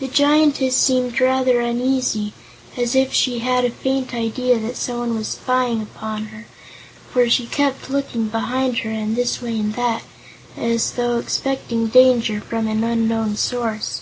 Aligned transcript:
The 0.00 0.08
Giantess 0.08 0.74
seemed 0.74 1.20
rather 1.20 1.60
uneasy, 1.60 2.32
as 2.76 2.96
if 2.96 3.12
she 3.12 3.38
had 3.38 3.64
a 3.64 3.70
faint 3.70 4.12
idea 4.12 4.58
that 4.58 4.74
someone 4.74 5.14
was 5.16 5.28
spying 5.28 5.80
upon 5.80 6.24
her, 6.34 6.46
for 7.12 7.30
she 7.30 7.46
kept 7.46 7.88
looking 7.88 8.26
behind 8.26 8.78
her 8.78 8.90
and 8.90 9.14
this 9.14 9.40
way 9.40 9.56
and 9.60 9.74
that, 9.74 10.02
as 10.56 10.90
though 10.90 11.18
expecting 11.18 11.86
danger 11.86 12.40
from 12.40 12.66
an 12.66 12.82
unknown 12.82 13.36
source. 13.36 14.00